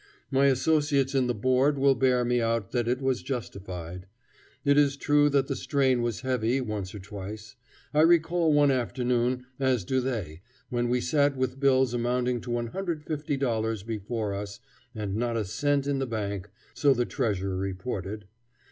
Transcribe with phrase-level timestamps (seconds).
[0.31, 4.07] My associates in the Board will bear me out that it was justified.
[4.65, 7.55] It is true that the strain was heavy once or twice.
[7.93, 13.85] I recall one afternoon, as do they, when we sat with bills amounting to $150
[13.85, 14.59] before us
[14.95, 18.25] and not a cent in the bank, so the treasurer reported.